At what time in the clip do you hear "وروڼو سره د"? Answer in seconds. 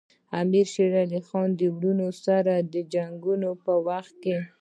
1.77-2.75